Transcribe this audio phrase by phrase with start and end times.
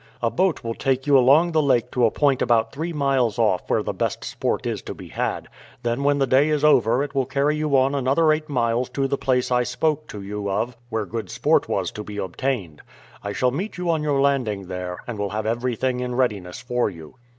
[0.19, 3.69] A boat will take you along the lake to a point about three miles off
[3.69, 5.47] where the best sport is to be had;
[5.83, 9.07] then when the day is over it will carry you on another eight miles to
[9.07, 12.81] the place I spoke to you of where good sport was to be obtained.
[13.23, 16.89] I shall meet you on your landing there, and will have everything in readiness for
[16.89, 17.13] you."